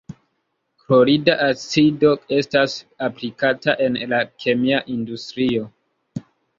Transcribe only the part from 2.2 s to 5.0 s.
estas aplikata en la kemia